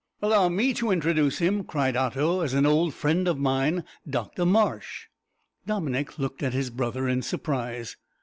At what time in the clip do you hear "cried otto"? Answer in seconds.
1.63-2.39